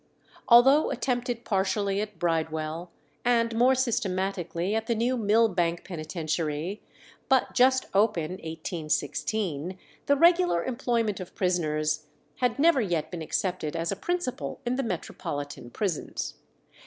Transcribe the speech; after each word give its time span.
Although 0.47 0.89
attempted 0.89 1.45
partially 1.45 2.01
at 2.01 2.17
Bridewell, 2.17 2.89
and 3.23 3.55
more 3.55 3.75
systematically 3.75 4.73
at 4.73 4.87
the 4.87 4.95
new 4.95 5.15
Millbank 5.15 5.83
penitentiary, 5.83 6.81
but 7.29 7.53
just 7.53 7.85
open 7.93 8.31
(1816), 8.31 9.77
the 10.07 10.15
regular 10.17 10.63
employment 10.65 11.19
of 11.19 11.35
prisoners 11.35 12.05
had 12.37 12.57
never 12.57 12.81
yet 12.81 13.11
been 13.11 13.21
accepted 13.21 13.75
as 13.75 13.91
a 13.91 13.95
principle 13.95 14.59
in 14.65 14.73
the 14.75 14.81
metropolitan 14.81 15.69
prisons. 15.69 16.33